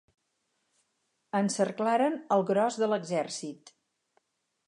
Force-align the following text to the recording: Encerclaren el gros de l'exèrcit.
Encerclaren 1.39 2.17
el 2.37 2.45
gros 2.49 2.79
de 2.85 2.91
l'exèrcit. 2.93 3.73